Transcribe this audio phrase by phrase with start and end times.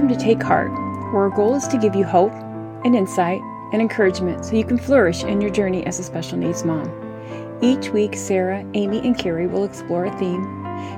[0.00, 0.72] to Take Heart,
[1.12, 2.32] where our goal is to give you hope
[2.84, 3.40] and insight
[3.72, 6.90] and encouragement so you can flourish in your journey as a special needs mom.
[7.62, 10.42] Each week, Sarah, Amy, and Carrie will explore a theme,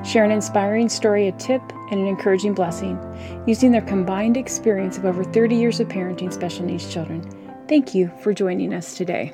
[0.05, 2.99] share an inspiring story, a tip, and an encouraging blessing
[3.47, 7.23] using their combined experience of over 30 years of parenting special needs children.
[7.69, 9.33] Thank you for joining us today.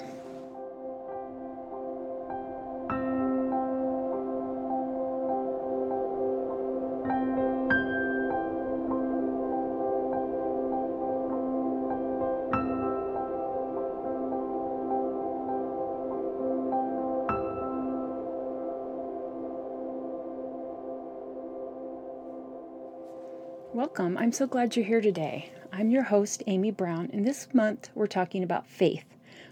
[23.73, 24.19] Welcome.
[24.19, 25.53] I'm so glad you're here today.
[25.73, 29.05] I'm your host, Amy Brown, and this month we're talking about faith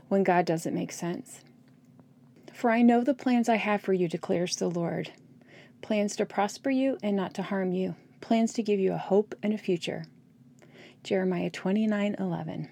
[0.09, 1.43] when God doesn't make sense.
[2.53, 5.13] For I know the plans I have for you, declares the Lord
[5.83, 9.37] plans to prosper you and not to harm you, plans to give you a hope
[9.41, 10.05] and a future.
[11.05, 12.69] Jeremiah 29 11.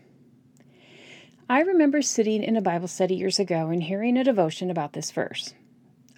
[1.48, 5.12] I remember sitting in a Bible study years ago and hearing a devotion about this
[5.12, 5.54] verse.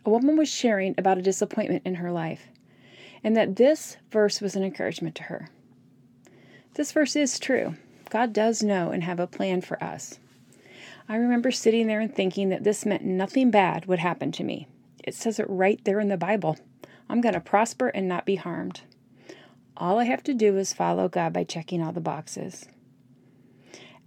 [0.06, 2.48] A woman was sharing about a disappointment in her life
[3.22, 5.48] and that this verse was an encouragement to her.
[6.74, 7.74] This verse is true.
[8.10, 10.18] God does know and have a plan for us.
[11.08, 14.68] I remember sitting there and thinking that this meant nothing bad would happen to me.
[15.02, 16.58] It says it right there in the Bible.
[17.08, 18.82] I'm going to prosper and not be harmed.
[19.76, 22.68] All I have to do is follow God by checking all the boxes.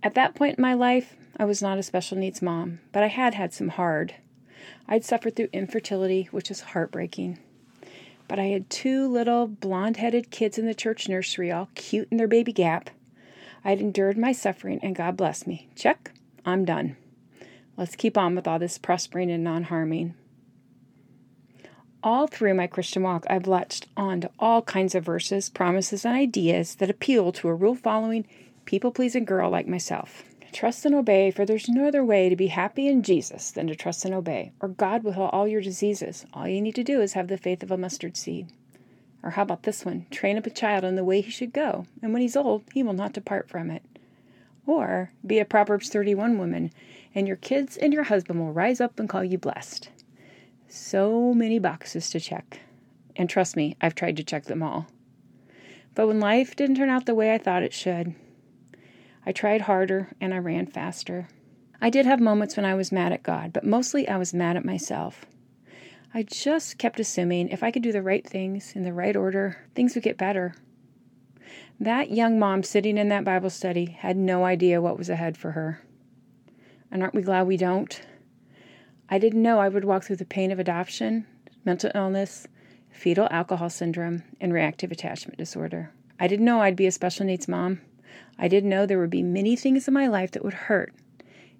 [0.03, 3.07] At that point in my life, I was not a special needs mom, but I
[3.07, 4.15] had had some hard.
[4.87, 7.39] I'd suffered through infertility, which was heartbreaking.
[8.31, 12.15] But I had two little blonde headed kids in the church nursery, all cute in
[12.15, 12.89] their baby gap.
[13.65, 15.67] I had endured my suffering, and God bless me.
[15.75, 16.13] Check,
[16.45, 16.95] I'm done.
[17.75, 20.13] Let's keep on with all this prospering and non harming.
[22.01, 26.15] All through my Christian walk, I've latched on to all kinds of verses, promises, and
[26.15, 28.25] ideas that appeal to a rule following,
[28.63, 30.23] people pleasing girl like myself.
[30.51, 33.75] Trust and obey, for there's no other way to be happy in Jesus than to
[33.75, 36.25] trust and obey, or God will heal all your diseases.
[36.33, 38.51] All you need to do is have the faith of a mustard seed.
[39.23, 40.07] Or how about this one?
[40.11, 42.83] Train up a child in the way he should go, and when he's old, he
[42.83, 43.83] will not depart from it.
[44.65, 46.71] Or be a Proverbs 31 woman,
[47.15, 49.89] and your kids and your husband will rise up and call you blessed.
[50.67, 52.59] So many boxes to check.
[53.15, 54.87] And trust me, I've tried to check them all.
[55.95, 58.15] But when life didn't turn out the way I thought it should,
[59.25, 61.27] I tried harder and I ran faster.
[61.79, 64.55] I did have moments when I was mad at God, but mostly I was mad
[64.55, 65.25] at myself.
[66.13, 69.57] I just kept assuming if I could do the right things in the right order,
[69.75, 70.53] things would get better.
[71.79, 75.51] That young mom sitting in that Bible study had no idea what was ahead for
[75.51, 75.81] her.
[76.91, 78.01] And aren't we glad we don't?
[79.09, 81.25] I didn't know I would walk through the pain of adoption,
[81.65, 82.47] mental illness,
[82.91, 85.91] fetal alcohol syndrome, and reactive attachment disorder.
[86.19, 87.81] I didn't know I'd be a special needs mom.
[88.37, 90.93] I didn't know there would be many things in my life that would hurt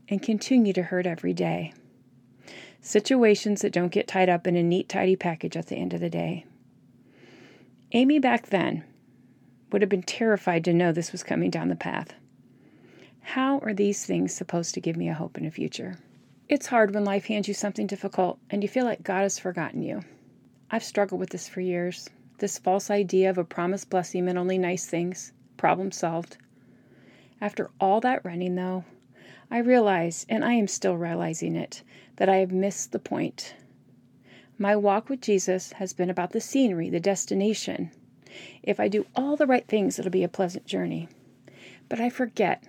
[0.10, 1.74] and continue to hurt every day.
[2.82, 6.00] Situations that don't get tied up in a neat, tidy package at the end of
[6.00, 6.46] the day.
[7.92, 8.84] Amy back then
[9.72, 12.14] would have been terrified to know this was coming down the path.
[13.22, 15.98] How are these things supposed to give me a hope in a future?
[16.50, 19.82] It's hard when life hands you something difficult and you feel like God has forgotten
[19.84, 20.02] you.
[20.70, 22.10] I've struggled with this for years.
[22.40, 26.38] This false idea of a promised blessing meant only nice things, problem solved.
[27.40, 28.84] After all that running, though,
[29.52, 31.84] I realize, and I am still realizing it,
[32.16, 33.54] that I have missed the point.
[34.58, 37.92] My walk with Jesus has been about the scenery, the destination.
[38.64, 41.08] If I do all the right things, it'll be a pleasant journey.
[41.90, 42.64] But I forget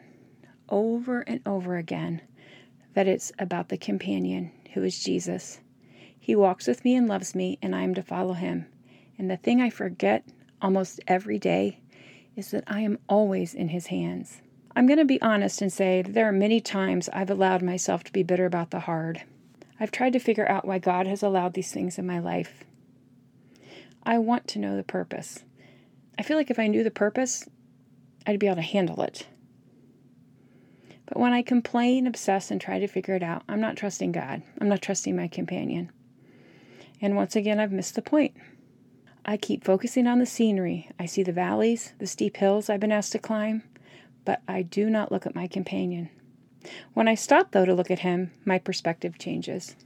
[0.69, 2.21] over and over again
[2.93, 5.61] that it's about the companion who is Jesus.
[6.21, 8.67] He walks with me and loves me, and I am to follow him.
[9.17, 10.27] And the thing I forget
[10.61, 11.79] almost every day
[12.37, 14.41] is that I am always in His hands.
[14.75, 18.05] I'm going to be honest and say that there are many times I've allowed myself
[18.05, 19.23] to be bitter about the hard.
[19.79, 22.65] I've tried to figure out why God has allowed these things in my life.
[24.05, 25.45] I want to know the purpose.
[26.19, 27.49] I feel like if I knew the purpose,
[28.27, 29.27] I'd be able to handle it.
[31.07, 34.43] But when I complain, obsess, and try to figure it out, I'm not trusting God.
[34.61, 35.91] I'm not trusting my companion.
[37.01, 38.35] And once again, I've missed the point.
[39.25, 40.91] I keep focusing on the scenery.
[40.99, 43.63] I see the valleys, the steep hills I've been asked to climb,
[44.25, 46.11] but I do not look at my companion.
[46.95, 49.77] When I stop, though, to look at him, my perspective changes.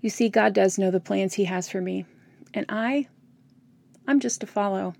[0.00, 2.04] You see, God does know the plans He has for me,
[2.52, 3.08] and I,
[4.06, 4.94] I'm just to follow.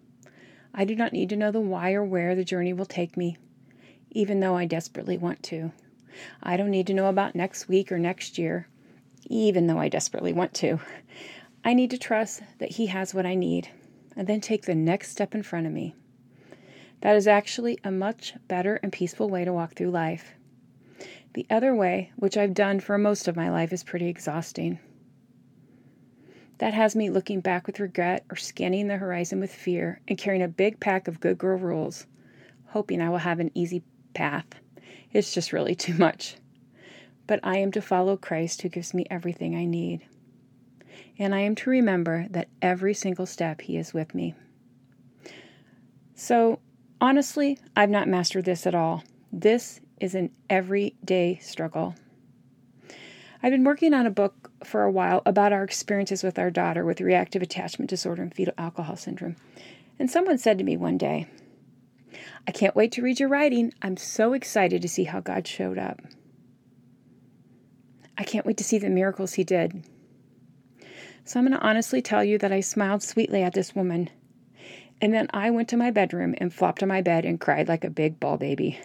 [0.75, 3.37] I do not need to know the why or where the journey will take me,
[4.11, 5.71] even though I desperately want to.
[6.43, 8.67] I don't need to know about next week or next year,
[9.27, 10.81] even though I desperately want to.
[11.67, 13.69] I need to trust that He has what I need
[14.15, 15.95] and then take the next step in front of me.
[17.01, 20.35] That is actually a much better and peaceful way to walk through life.
[21.33, 24.79] The other way, which I've done for most of my life, is pretty exhausting.
[26.59, 30.43] That has me looking back with regret or scanning the horizon with fear and carrying
[30.43, 32.07] a big pack of good girl rules,
[32.67, 33.83] hoping I will have an easy
[34.13, 34.47] path.
[35.13, 36.37] It's just really too much.
[37.27, 40.07] But I am to follow Christ who gives me everything I need.
[41.19, 44.35] And I am to remember that every single step He is with me.
[46.15, 46.61] So,
[47.01, 49.05] honestly, I've not mastered this at all.
[49.33, 51.95] This is an everyday struggle.
[53.43, 56.85] I've been working on a book for a while about our experiences with our daughter
[56.85, 59.37] with reactive attachment disorder and fetal alcohol syndrome.
[59.99, 61.27] And someone said to me one day,
[62.47, 63.73] I can't wait to read your writing.
[63.83, 66.01] I'm so excited to see how God showed up.
[68.17, 69.85] I can't wait to see the miracles He did.
[71.25, 74.11] So I'm going to honestly tell you that I smiled sweetly at this woman.
[75.01, 77.85] And then I went to my bedroom and flopped on my bed and cried like
[77.85, 78.79] a big ball baby.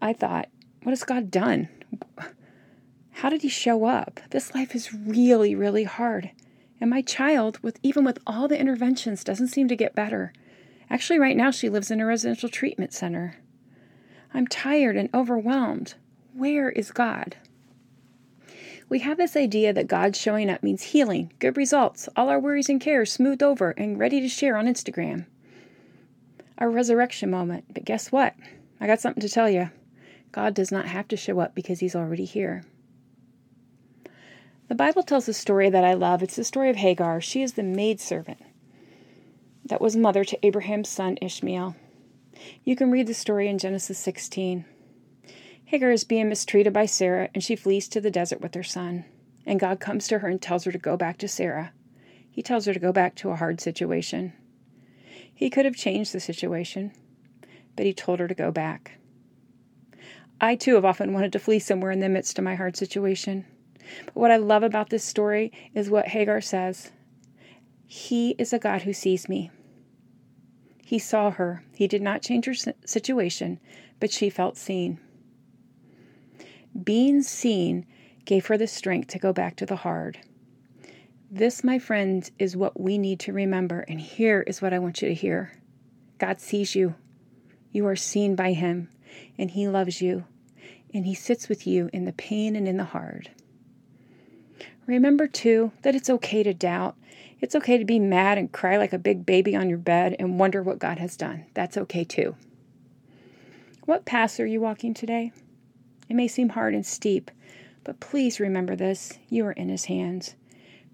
[0.00, 0.48] I thought,
[0.82, 1.68] what has God done?
[3.10, 4.20] How did he show up?
[4.30, 6.30] This life is really, really hard.
[6.80, 10.32] And my child, with even with all the interventions, doesn't seem to get better.
[10.88, 13.36] Actually, right now she lives in a residential treatment center.
[14.32, 15.94] I'm tired and overwhelmed.
[16.32, 17.36] Where is God?
[18.88, 22.70] We have this idea that God showing up means healing, good results, all our worries
[22.70, 25.26] and cares smoothed over and ready to share on Instagram.
[26.56, 27.64] Our resurrection moment.
[27.72, 28.34] But guess what?
[28.80, 29.70] I got something to tell you.
[30.32, 32.64] God does not have to show up because he's already here.
[34.68, 36.22] The Bible tells a story that I love.
[36.22, 37.20] It's the story of Hagar.
[37.20, 38.40] She is the maidservant
[39.64, 41.76] that was mother to Abraham's son Ishmael.
[42.64, 44.64] You can read the story in Genesis 16.
[45.68, 49.04] Hagar is being mistreated by Sarah, and she flees to the desert with her son.
[49.44, 51.74] And God comes to her and tells her to go back to Sarah.
[52.30, 54.32] He tells her to go back to a hard situation.
[55.34, 56.92] He could have changed the situation,
[57.76, 58.92] but he told her to go back.
[60.40, 63.44] I too have often wanted to flee somewhere in the midst of my hard situation.
[64.06, 66.92] But what I love about this story is what Hagar says
[67.84, 69.50] He is a God who sees me.
[70.82, 71.62] He saw her.
[71.74, 73.60] He did not change her situation,
[74.00, 74.98] but she felt seen.
[76.84, 77.86] Being seen
[78.24, 80.18] gave her the strength to go back to the hard.
[81.30, 85.02] This, my friends, is what we need to remember, and here is what I want
[85.02, 85.52] you to hear
[86.18, 86.94] God sees you.
[87.70, 88.88] You are seen by Him,
[89.36, 90.24] and He loves you,
[90.92, 93.30] and He sits with you in the pain and in the hard.
[94.86, 96.96] Remember, too, that it's okay to doubt.
[97.40, 100.40] It's okay to be mad and cry like a big baby on your bed and
[100.40, 101.44] wonder what God has done.
[101.52, 102.36] That's okay, too.
[103.84, 105.32] What path are you walking today?
[106.08, 107.30] It may seem hard and steep,
[107.84, 110.34] but please remember this you are in His hands.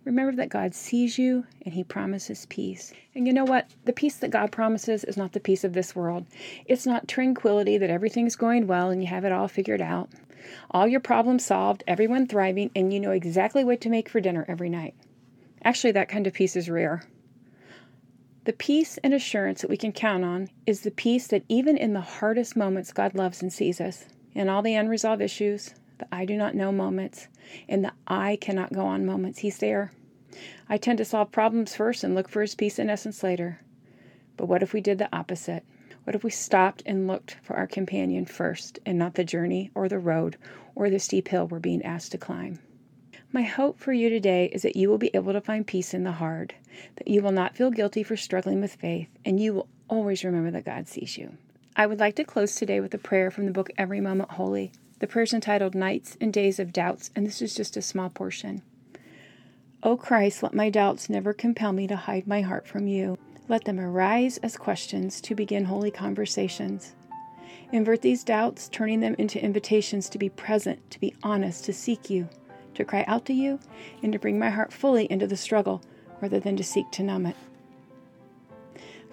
[0.05, 2.93] Remember that God sees you and He promises peace.
[3.15, 3.71] And you know what?
[3.85, 6.27] The peace that God promises is not the peace of this world.
[6.67, 10.11] It's not tranquility that everything's going well and you have it all figured out
[10.71, 14.45] all your problems solved, everyone thriving, and you know exactly what to make for dinner
[14.49, 14.95] every night.
[15.63, 17.03] Actually, that kind of peace is rare.
[18.45, 21.95] The peace and assurance that we can count on is the peace that even in
[21.95, 24.05] the hardest moments, God loves and sees us.
[24.35, 27.29] In all the unresolved issues, the I do not know moments,
[27.69, 29.93] and the I cannot go on moments, He's there.
[30.69, 33.61] I tend to solve problems first and look for His peace and essence later.
[34.37, 35.63] But what if we did the opposite?
[36.03, 39.89] What if we stopped and looked for our companion first and not the journey or
[39.89, 40.37] the road
[40.75, 42.59] or the steep hill we're being asked to climb?
[43.33, 46.05] My hope for you today is that you will be able to find peace in
[46.05, 46.55] the hard,
[46.97, 50.51] that you will not feel guilty for struggling with faith, and you will always remember
[50.51, 51.37] that God sees you.
[51.77, 54.71] I would like to close today with a prayer from the book Every Moment Holy.
[55.01, 58.11] The prayer is entitled Nights and Days of Doubts, and this is just a small
[58.11, 58.63] portion.
[59.83, 63.19] O Christ, let my doubts never compel me to hide my heart from you.
[63.49, 66.95] Let them arise as questions to begin holy conversations.
[67.73, 72.09] Invert these doubts, turning them into invitations to be present, to be honest, to seek
[72.09, 72.29] you,
[72.75, 73.59] to cry out to you,
[74.01, 75.83] and to bring my heart fully into the struggle
[76.21, 77.37] rather than to seek to numb it.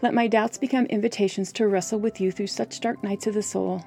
[0.01, 3.43] Let my doubts become invitations to wrestle with you through such dark nights of the
[3.43, 3.83] soul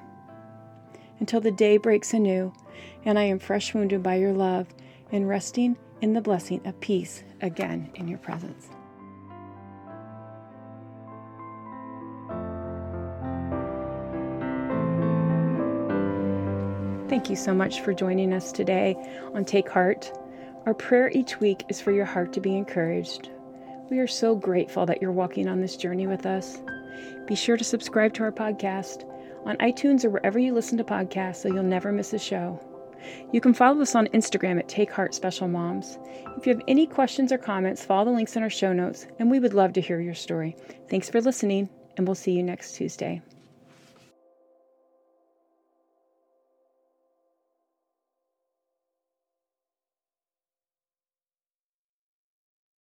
[1.19, 2.53] until the day breaks anew
[3.03, 4.67] and I am fresh wounded by your love
[5.11, 8.69] and resting in the blessing of peace again in your presence.
[17.09, 18.95] Thank you so much for joining us today
[19.33, 20.11] on Take Heart.
[20.65, 23.29] Our prayer each week is for your heart to be encouraged.
[23.89, 26.57] We are so grateful that you're walking on this journey with us.
[27.27, 29.03] Be sure to subscribe to our podcast
[29.45, 32.59] on iTunes or wherever you listen to podcasts so you'll never miss a show.
[33.31, 35.99] You can follow us on Instagram at Take Heart Special Moms.
[36.37, 39.29] If you have any questions or comments, follow the links in our show notes, and
[39.29, 40.55] we would love to hear your story.
[40.89, 43.21] Thanks for listening, and we'll see you next Tuesday.